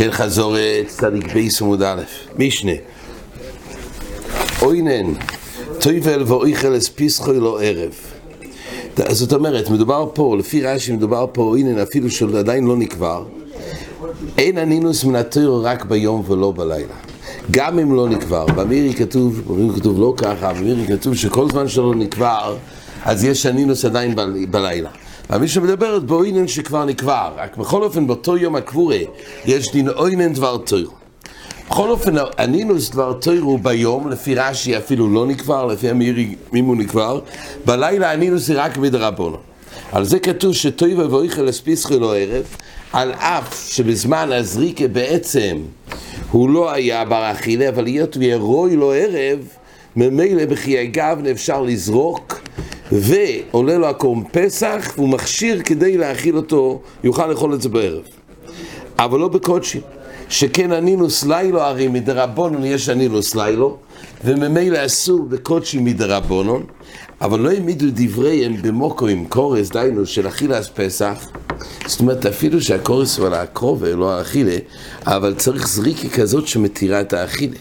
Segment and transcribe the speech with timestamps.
[0.00, 2.02] כן חזרת, צדיק בית עמוד א',
[2.38, 2.72] משנה.
[4.62, 5.12] אונן,
[5.80, 7.94] טובל ואוכל את פסחו לערב.
[9.08, 13.24] זאת אומרת, מדובר פה, לפי רש"י מדובר פה אונן אפילו שעדיין לא נקבר.
[14.38, 16.94] אין אנינות מן התורה רק ביום ולא בלילה.
[17.50, 21.94] גם אם לא נקבר, במאירי כתוב, במאירי כתוב לא ככה, במאירי כתוב שכל זמן שלא
[21.94, 22.56] נקבר,
[23.04, 24.14] אז יש אנינות עדיין
[24.50, 24.90] בלילה.
[25.30, 28.98] אבל שמדברת באוינן שכבר נקבר, רק בכל אופן באותו יום הקבורה
[29.44, 30.88] יש דין אוינן דבר תויר.
[31.70, 36.74] בכל אופן, הנינוס דבר תויר הוא ביום, לפי רש"י אפילו לא נקבר, לפי המירי מימו
[36.74, 37.20] נקבר,
[37.64, 39.36] בלילה הנינוס היא רק מדרבונו.
[39.92, 42.44] על זה כתוב שטויבה ואויכל אספיסחו לו ערב,
[42.92, 45.56] על אף שבזמן הזריקה בעצם
[46.30, 49.38] הוא לא היה בר אכילה, אבל היות וירוי לו ערב,
[49.96, 52.35] ממילא בחיי גבנה אפשר לזרוק
[52.92, 58.02] ועולה לו הקורם פסח, והוא מכשיר כדי להאכיל אותו, יוכל לאכול את זה בערב.
[58.98, 59.80] אבל לא בקודשים.
[60.28, 63.76] שכן הנינוס לילו, הרי מדרבונון יש הנינוס לילו,
[64.24, 66.64] וממילא אסור בקודשים מדרבונון,
[67.20, 71.28] אבל לא העמידו דבריהם במוקו עם קורס, דיינו, של אכילס פסח.
[71.86, 74.56] זאת אומרת, אפילו שהקורס הוא על הקרובה, לא האכילה,
[75.06, 77.56] אבל צריך זריקה כזאת שמתירה את האכילה.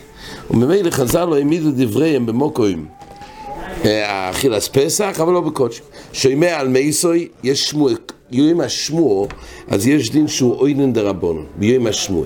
[0.52, 2.95] וממילא חז"ל לא העמידו דבריהם במוקוים.
[3.84, 5.82] אכילס פסח, אבל לא בקודש.
[6.14, 7.92] שימי על מייסוי, יש שמוע,
[8.32, 9.28] יום השמוע,
[9.68, 12.26] אז יש דין שהוא אוינן דרבון, ביום השמוע.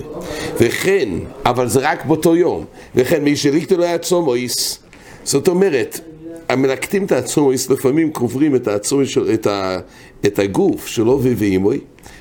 [0.60, 1.08] וכן,
[1.46, 4.78] אבל זה רק באותו יום, וכן מי שליקטו לו היה צומויס,
[5.24, 6.00] זאת אומרת,
[6.48, 9.78] המלקטים את הצומויס, לפעמים קוברים את, הצומויס, את, ה,
[10.26, 11.80] את הגוף שלו ואימוי,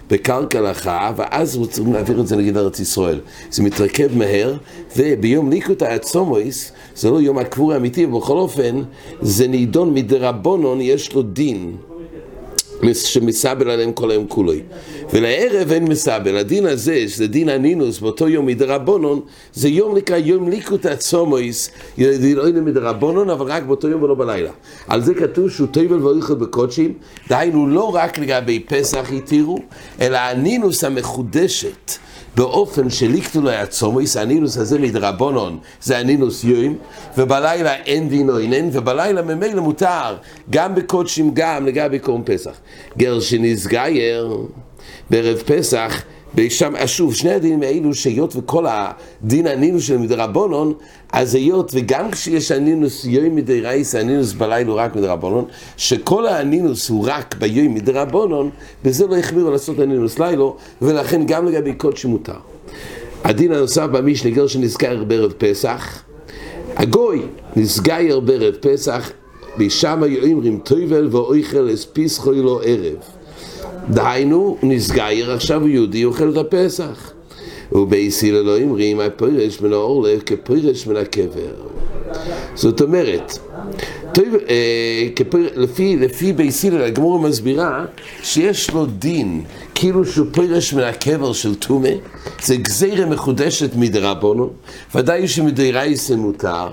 [0.09, 3.19] בקרקע לחה, ואז רוצים להעביר את זה נגד ארץ ישראל.
[3.51, 4.57] זה מתרכב מהר,
[4.97, 8.81] וביום ליקוט העצומויס, זה לא יום הקבור האמיתי, ובכל אופן,
[9.21, 11.77] זה נידון מדרבונון, יש לו דין.
[12.93, 14.61] שמסבל עליהם כל היום כולוי.
[15.13, 16.37] ולערב אין מסבל.
[16.37, 19.21] הדין הזה, שזה דין הנינוס, באותו יום מדרבונון,
[19.53, 24.51] זה יום נקרא יום ליקוט הצומויס, דין מדרבונון, אבל רק באותו יום ולא בלילה.
[24.87, 26.93] על זה כתוב שהוא טויבל ואויכל בקודשים,
[27.29, 29.59] דהיינו לא רק לגבי פסח התירו,
[30.01, 31.91] אלא אנינות המחודשת.
[32.35, 36.77] באופן שליקטו לו עצמות, אנינות הזה מדרבנן, זה אנינות יום,
[37.17, 40.15] ובלילה אין דינו אונן, ובלילה ממילא מותר,
[40.49, 42.51] גם בקודשים גם לגבי קרבן פסח.
[42.97, 44.37] גר שנתגייר
[45.09, 46.01] בערב פסח,
[46.35, 50.73] ושם, שוב, שני הדינים האלו, שהיות וכל הדין אנינות של מדרבנן,
[51.11, 55.45] אז היות וגם כשיש אנינות יום דאורייתא, אנינות בלילה הוא רק מדרבנן,
[55.77, 58.49] שכל הנינוס הוא רק ביוי מדרבונון,
[58.83, 62.33] בזה לא החמירו לעשות הנינוס לילו, ולכן גם לגבי קודש מותר.
[63.23, 66.03] הדין הנוסף במשנה גר שנסגר בערב פסח,
[66.75, 67.21] הגוי
[67.55, 69.11] נסגר בערב פסח,
[69.59, 73.18] ושם היו אומרים טויבל ואויכל אספיסחוי לו ערב.
[73.89, 77.11] דהיינו, נסגייר עכשיו יהודי אוכל את הפסח.
[77.71, 81.53] ובייסיל לא אומרים, הפרש מן העורלב כפרש מן הקבר.
[82.55, 83.37] זאת אומרת,
[84.13, 87.85] טוב, אה, כפר, לפי, לפי בייסיל, הגמור מסבירה
[88.23, 89.43] שיש לו דין
[89.75, 91.89] כאילו שהוא פרש מן הקבר של טומא,
[92.43, 94.49] זה גזירה מחודשת מדרבנו,
[94.95, 96.67] ודאי שמדרייסה מותר,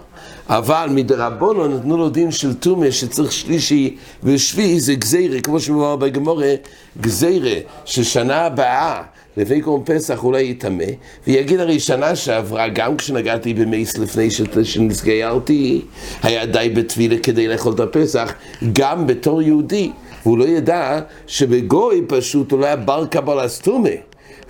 [0.49, 6.55] אבל מדרבנו נתנו לו דין של טומא שצריך שלישי ושביעי זה גזירה, כמו שמובן בגמורה,
[7.01, 9.03] גזירה ששנה הבאה
[9.37, 10.84] לפני קורם פסח אולי יטמא,
[11.27, 14.29] ויגיד הרי שנה שעברה, גם כשנגעתי במייס לפני
[14.65, 15.83] שנסגיירתי,
[16.23, 18.33] היה די בטבילה כדי לאכול את הפסח,
[18.73, 19.91] גם בתור יהודי,
[20.23, 23.05] והוא לא ידע שבגוי פשוט הוא לא היה בר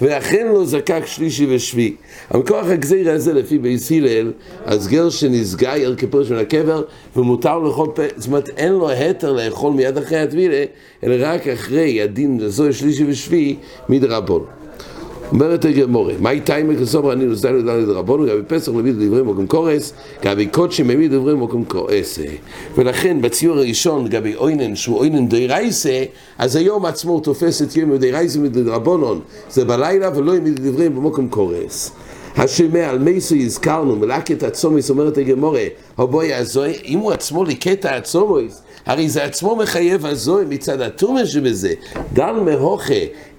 [0.01, 1.95] ואכן לא זקק שלישי ושביעי.
[2.31, 4.33] אבל מכוח הגזיר הזה לפי בייס הלל,
[4.65, 6.83] אז גר שנסגר כפרש מן הקבר,
[7.17, 10.65] ומותר לאכול, זאת אומרת אין לו היתר לאכול מיד אחרי הטבילה,
[11.05, 13.57] אלא רק אחרי הדין הזו שלישי ושביעי
[13.89, 14.45] מדרבון.
[15.33, 19.93] אומרת הגמורה, מהי טיימר כסובר אני נוסדה לדעת רבונו, גבי פסח מביא דברי מוקם קורס,
[20.23, 22.19] גבי קודשי מביא דברי מוקם קורס.
[22.75, 26.05] ולכן בציור הראשון, לגבי אוינן, שהוא אוינן די רייסה,
[26.39, 29.21] אז היום עצמו הוא תופס את יום די רייסה מדרבונון,
[29.51, 31.91] זה בלילה ולא העמיד דברי במוקם קורס.
[32.37, 35.65] השמע על מייסו הזכרנו, מלקט הצומס, אומרת הגמורה,
[35.99, 41.75] הבוי הזוי, אם הוא עצמו ליקט הצומס, הרי זה עצמו מחייב הזוי מצד התומה שבזה.
[42.13, 42.95] דל מהוכה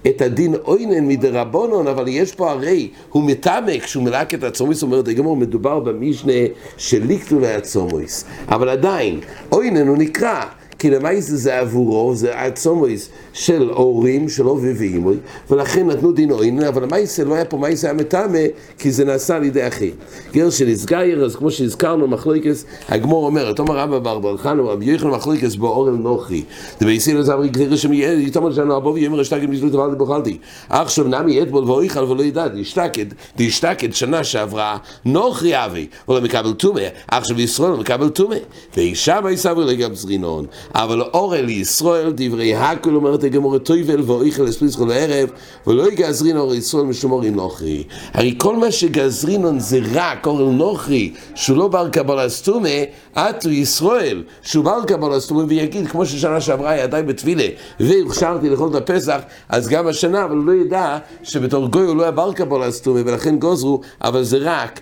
[0.06, 5.08] את הדין אוינן מדרבונון, אבל יש פה הרי, הוא מטמא כשהוא מלק את הצומויס, אומרת
[5.08, 6.32] הגמור, מדובר במשנה
[6.76, 8.24] של ליקטו לעצומויס.
[8.48, 9.20] אבל עדיין,
[9.52, 10.44] אוינן הוא נקרא
[10.78, 15.16] כי למעשה זה עבורו, זה עצומויס של הורים שלו ואימוי,
[15.50, 18.38] ולכן נתנו דין עוינן, אבל למעשה לא היה פה מעשה המטמא,
[18.78, 19.90] כי זה נעשה על ידי אחי.
[20.32, 25.10] גר שנסגייר, אז כמו שהזכרנו, מחלוקס, הגמור אומרת, אומר רבא בר בר חנו, רבי יוחנן
[25.10, 26.42] מחלוקס באורל נוחי,
[26.80, 30.38] דבייסין לזברי גזיר שמיהיה, יתומר שלנו אבו ויאמר אשתקד משלות אבל דבוכלתי.
[30.68, 36.82] עכשיו נמי אתבול ואויכל ולא ידע, דשתקד, דשתקד שנה שעברה, נוחי אבי, ולא מקבל טומא,
[37.08, 38.36] עכשיו ישראל לא מקבל טומא.
[38.76, 45.28] ואישה ויסבר לגב זרינון, אבל אורל ישראל דברי הכל אומרת הגמור טויבל ואויכל אספריסחו לערב,
[45.66, 47.82] ולא יגזרין אור ישראל משום אורים נוחי.
[48.14, 52.82] הרי כל מה שגזרינון זה רק אורל נוחי, שהוא לא בר קבלה סטומא,
[53.14, 57.46] עטו ישראל, שהוא בר קבלה סטומא, ויגיד, כמו ששנה שעברה ידיי בתפילה,
[57.80, 62.02] והוכשרתי לאכול את הפסח, אז גם השנה, אבל הוא לא ידע שבתור גוי הוא לא
[62.02, 64.80] היה בר קבלה סטומא, ולכן גוזרו, אבל זה רק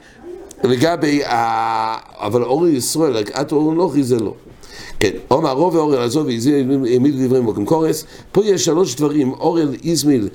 [0.64, 1.20] לגבי,
[2.18, 4.34] אבל אור ישראל, עטו אור נוחי זה לא.
[5.00, 10.28] כן, עומר רוב ואורל עזוב והעמידו דברי מוקם קורס, פה יש שלוש דברים, אורל איזמיל,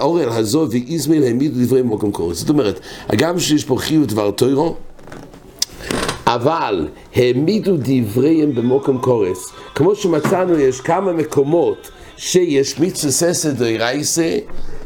[0.00, 2.38] אורל הזוב ואיזמיל העמידו דברי מוקם קורס.
[2.38, 2.80] זאת אומרת,
[3.16, 4.74] גם שיש פה חיות דבר טוירו,
[6.26, 9.52] אבל העמידו דבריהם במוקם קורס.
[9.74, 14.38] כמו שמצאנו, יש כמה מקומות שיש מצווה ססא דוירייסה,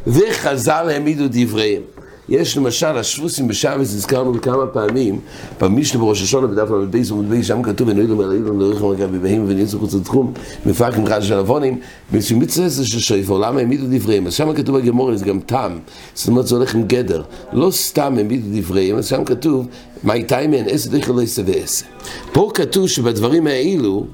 [0.06, 1.82] וחז"ל העמידו דבריהם.
[2.30, 5.18] יש למשל השבוסים בשבת, הזכרנו בכמה פעמים,
[5.60, 9.78] במשנה בראש השונה בדף ל"ב עמוד ב', שם כתוב ונועילו מרעילו נעריכם רגע בבהים וניצו
[9.78, 10.32] חוץ לתחום,
[10.66, 11.80] מפרקים חד של עוונים,
[12.12, 14.26] במצווה זה של שויפו, למה העמידו דבריהם?
[14.26, 15.78] אז שם כתוב בגמור, זה גם תם,
[16.14, 17.22] זאת אומרת זה הולך עם גדר,
[17.52, 19.66] לא סתם העמידו דבריהם, אז שם כתוב,
[20.04, 21.86] מי תיימן עשר דרך לא יסה ועשר.
[22.32, 24.06] פה כתוב שבדברים האלו,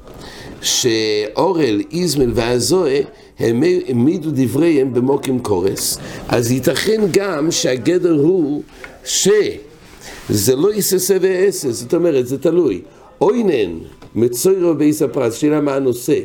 [0.63, 3.01] שאורל, איזמל והזוהה
[3.39, 5.99] הם העמידו דבריהם במוקים קורס,
[6.29, 8.63] אז ייתכן גם שהגדר הוא
[9.05, 12.81] שזה לא יססה ועשה, זאת אומרת, זה תלוי.
[13.21, 13.79] אוינן,
[14.15, 16.19] מצוירו בייס הפרס, שאלה מה הנושא.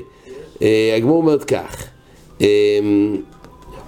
[0.98, 1.86] הגמור אומרת כך,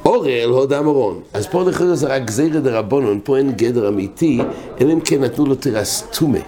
[0.06, 1.22] אורל הודה מרון.
[1.34, 4.40] אז פה לכאורה זה רק גזירא דרבנון, פה אין גדר אמיתי,
[4.82, 6.40] אלא אם כן נתנו לו תרס טומא.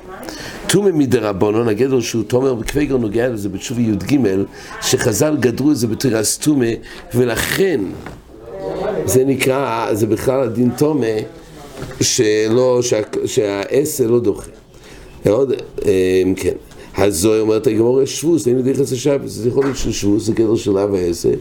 [0.75, 4.19] טומא מדרבנון, הגדר שהוא תומר וכבגר נוגע לזה בתשובי י"ג,
[4.81, 6.67] שחז"ל גדרו את זה בתרס טומא,
[7.13, 7.81] ולכן
[9.05, 11.07] זה נקרא, זה בכלל הדין תומא,
[12.01, 12.79] שלא,
[13.25, 14.51] שהעשר לא דוחה.
[15.29, 15.53] עוד,
[16.35, 16.53] כן.
[16.97, 20.55] הזוהר אומרת הגמור שבוס, אין לי דרך עשה שבס, זה יכול להיות ששבוס זה גדר
[20.55, 21.33] של אב העשר,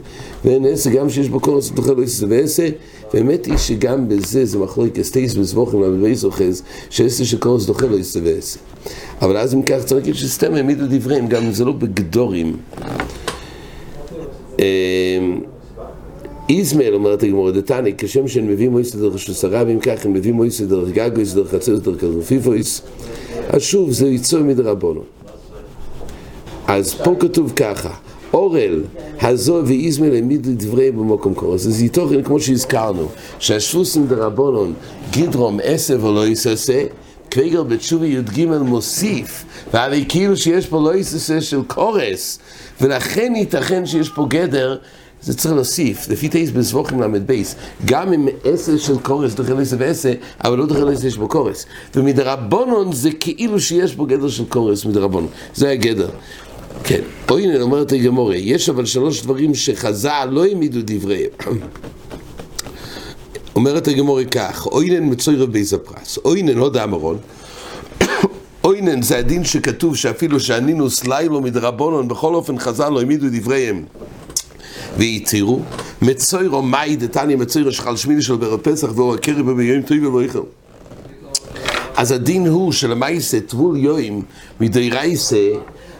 [0.45, 2.69] ואין עשר גם שיש בו קורס תוכל לא עשר ועשר,
[3.15, 8.21] והאמת היא שגם בזה זה מחלוק אסטייס וזבוכים למבי אוחז, שעשר של תוכל לא עשר
[8.25, 8.61] ועשר.
[9.23, 12.57] אבל אז אם כך צריך להגיד שסתם העמידו דבריהם, גם זה לא בגדורים.
[16.49, 20.69] איזמל אומרת הגמור דתני, כשם שהם מביאים מויסד דרך שלושה רבים, כך הם מביאים מויסד
[20.69, 22.83] דרך גגויס, דרך חצר, דרך כזופיפויס,
[23.49, 25.03] אז שוב זה יצוא מדרבנו.
[26.67, 27.91] אז פה כתוב ככה,
[28.33, 28.83] אורל,
[29.21, 31.67] הזו ואיזמל העמיד לדברי במקום קורס.
[31.67, 33.09] אז יתוכן, כמו שהזכרנו,
[33.39, 34.73] שהשפוסים דרבונון,
[35.13, 36.85] גדרום עשב או לא יססה,
[37.33, 39.45] קוויגר בתשובי י"ג מוסיף,
[39.75, 42.39] והרי כאילו שיש פה לא יססה של קורס,
[42.81, 44.77] ולכן ייתכן שיש פה גדר
[45.25, 47.43] זה צריך להוסיף, לפי תייס בסבוכים ל"ב,
[47.85, 50.13] גם אם עשר של קורס דוחה לעשר ועשר,
[50.45, 51.67] אבל לא דוחה לעשר יש בו קורס.
[51.95, 56.09] ומדרבנון זה כאילו שיש בו גדר של קורס מדרבנון, זה הגדר.
[56.85, 61.31] כן, פה הנה אומרת הגמורה, יש אבל שלוש דברים שחז"ל לא העמידו דבריהם.
[63.57, 67.19] אומרת הגמורה כך, אוינן מצוי רבי זפרס, אוינן הודה אמרון,
[68.65, 73.85] אוינן זה הדין שכתוב שאפילו שענינוס לילו מדרבנון, בכל אופן חז"ל לא העמידו דבריהם.
[74.99, 75.61] והתירו,
[76.03, 80.43] מצוירו מאי דתניא מצוירו שחל שמיני של בערב פסח ואור הקרב ביום טוב ובויכל.
[81.97, 84.23] אז הדין הוא שלמעשה טבול יוים
[84.61, 85.49] מדי רייסה,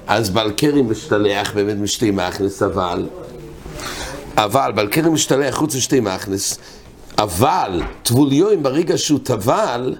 [0.07, 3.09] אז בעל קרם משתלח באמת משתי מאכנס, אבל,
[4.37, 6.59] אבל בעל קרם משתלח חוץ משתי מאכנס,
[7.19, 9.95] אבל טבול יוים ברגע שהוא טבל,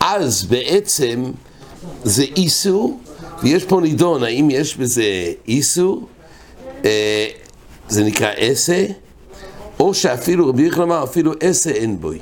[0.00, 1.24] אז בעצם
[2.04, 3.00] זה איסור,
[3.42, 5.04] ויש פה נידון, האם יש בזה
[5.48, 6.06] איסור?
[7.88, 8.86] זה נקרא עשה,
[9.80, 12.18] או שאפילו, רבי יחנן אמר, אפילו עשה אין בוי.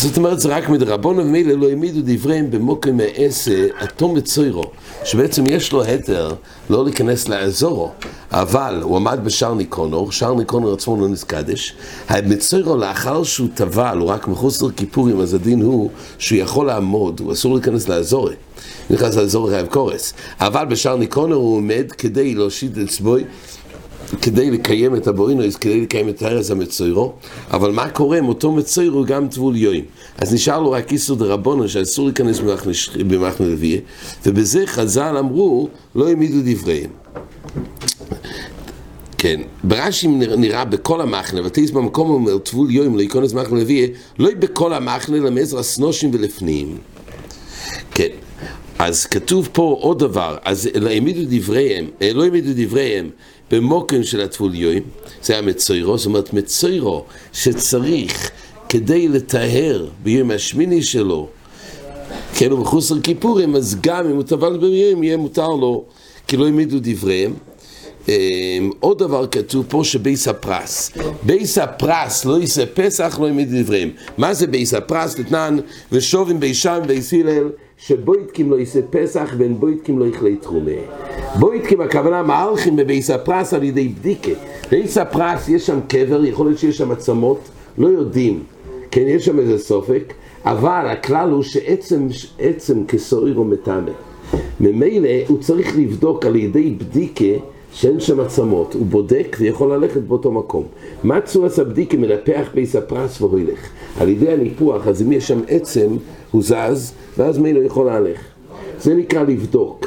[0.00, 4.64] זאת אומרת, זה רק מדרבון ומילא לא העמידו דבריהם במוקם מעשה, אטום מצוירו,
[5.04, 6.34] שבעצם יש לו היתר
[6.70, 7.90] לא להיכנס לאזורו,
[8.32, 11.74] אבל הוא עמד בשער ניקונור, שער ניקונור עצמו לא נזקדש,
[12.08, 17.32] המצוירו לאחר שהוא טבל, הוא רק מחוץ לכיפורים, אז הדין הוא שהוא יכול לעמוד, הוא
[17.32, 18.34] אסור להיכנס לאזורי.
[18.90, 23.24] נכנס לאזור חייב קורס, אבל בשער ניקונור הוא עומד כדי להושיט אצבוי
[24.22, 27.12] כדי לקיים את הבוינויס, כדי לקיים את הארץ המצוירו,
[27.50, 29.84] אבל מה קורה עם אותו מצוירו גם טבול יוים?
[30.18, 32.40] אז נשאר לו רק איסור דרבונו שאסור להיכנס
[33.08, 33.80] במחנה לוויה,
[34.26, 36.90] ובזה חז"ל אמרו, לא העמידו דבריהם.
[39.18, 44.30] כן, ברש"י נראה בכל המחנה, ותיס במקום אומר, טבול יום, לא יקונס מחנה לוי, לא
[44.38, 46.78] בכל המחנה, למעזר הסנושים ולפנים.
[47.94, 48.08] כן,
[48.78, 53.10] אז כתוב פה עוד דבר, אז לא העמידו דבריהם, אה, לא העמידו דבריהם
[53.50, 54.74] במוקם של הטבול יום,
[55.22, 58.30] זה היה מצוירו, זאת אומרת מצוירו שצריך
[58.68, 61.28] כדי לטהר ביום השמיני שלו,
[62.34, 65.84] כן, ובחוסר כיפורים, אז גם אם הוא טבל ביום, יהיה מותר לו,
[66.26, 67.34] כי לא העמידו דבריהם.
[68.08, 70.90] אמ, עוד דבר כתוב פה שבייס הפרס.
[71.22, 73.90] בית הפרס לעושה פסח, לא העמידו דבריהם.
[74.18, 75.18] מה זה בית הפרס?
[75.18, 75.56] דתנן
[75.92, 80.70] ושווים בית שמאי ובית הלל שבודקים לעושה פסח ואין בודקים לאוכלי תרומה.
[81.38, 84.32] בודקים הכוונה מהלכים בבית הפרס על ידי בדיקה.
[84.70, 87.40] בית הפרס יש שם קבר, יכול להיות שיש שם עצמות,
[87.78, 88.42] לא יודעים.
[88.90, 90.12] כן, יש שם איזה ספק,
[90.44, 93.92] אבל הכלל הוא שעצם כשעורה מטמא.
[94.60, 97.24] ממילא הוא צריך לבדוק על ידי בדיקה
[97.72, 100.64] שאין שם עצמות, הוא בודק ויכול ללכת באותו מקום.
[101.04, 103.68] מה צורת הבדיקה מנפח בית הפרס והולך?
[104.00, 105.96] על ידי הניפוח, אז אם יש שם עצם,
[106.30, 108.20] הוא זז, ואז ממילא יכול להלך.
[108.80, 109.86] זה נקרא לבדוק,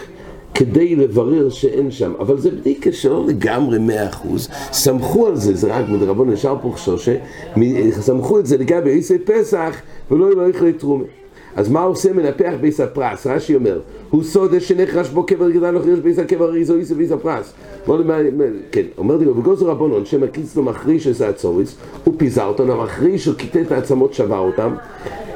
[0.54, 5.76] כדי לברר שאין שם, אבל זה בדיקה שלא לגמרי מאה אחוז, סמכו על זה, זה
[5.76, 7.16] רק מדרבנן נשאר פה חששה,
[7.92, 9.76] סמכו את זה לגבי עושי פסח,
[10.12, 11.04] ולא ילך לתרומה.
[11.56, 13.28] אז מה עושה מנפח בית הפרס?
[13.28, 13.80] רש"י אומר,
[14.10, 17.54] הוא סודה שנחרש בו קבר גדל לא חירש ביס הקבר ריזו איסו ביס הפרס.
[18.72, 23.36] כן, אומר לי, בגוזר רבונון, שמקיץ לו מחריש את הצוריס, הוא פיזר אותו, המחריש הוא
[23.36, 24.76] קיטט את העצמות, שבר אותם,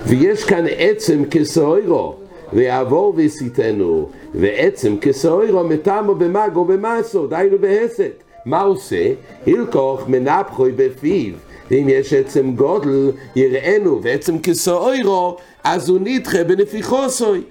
[0.08, 2.16] ויש כאן עצם כסוירו,
[2.54, 8.12] ויעבור ויסיתנו, ועצם כסוירו מתמו במגו במסו, דיינו בהסת.
[8.46, 9.12] מה עושה?
[9.46, 11.34] הילקוך מנפחוי בפיו.
[11.72, 17.42] ואם יש עצם גודל, יראינו, ועצם כסוירו, אז הוא נדחה בנפיחוסוי.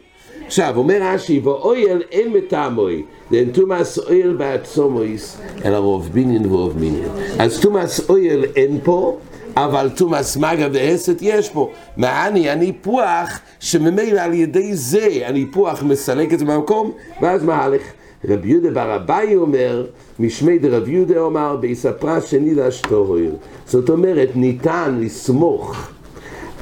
[0.47, 3.02] עכשיו, אומר רש"י, ואויל אין מטעמוי,
[3.33, 7.09] דן תומאס אויל בעצומויס, אלא רוב בינין ורוב מינין.
[7.38, 9.18] אז תומאס אויל אין פה,
[9.56, 11.71] אבל תומאס מגה והסת יש פה.
[11.97, 16.92] מעני הניפוח, שממילא על ידי זה הניפוח מסלק את זה מהמקום,
[17.23, 17.83] ואז מהלך.
[18.28, 19.86] רבי יהודה בר אביי אומר,
[20.18, 23.30] משמי דרב יהודה אומר, ביספרה שני לאשתוהר.
[23.66, 25.88] זאת אומרת, ניתן לסמוך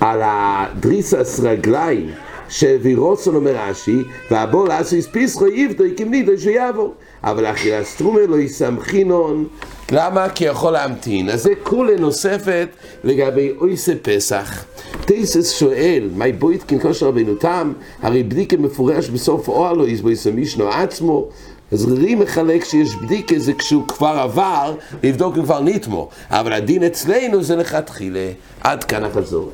[0.00, 2.10] על הדריסס רגליים
[2.48, 6.94] שווירוסון אומר רש"י, והבול אסיס פיסחו יבדו כמנידו שיעבור.
[7.24, 9.46] אבל אכילת סטרומר לא יסמכינון.
[9.92, 10.28] למה?
[10.28, 11.30] כי יכול להמתין.
[11.30, 12.68] אז זה כולה נוספת
[13.04, 14.64] לגבי אויסה פסח.
[15.04, 17.72] טייסס שואל, מהי בויתקין כושר רבינו תם?
[18.02, 21.28] הרי בדיקה מפורש בסוף אוהלו איזבויסה מישנו עצמו.
[21.72, 26.08] אז רי מחלק שיש בדיקה זה כשהוא כבר עבר, לבדוק אם כבר נתמו.
[26.30, 28.30] אבל הדין אצלנו זה לכתחילה.
[28.60, 29.50] עד כאן החזור.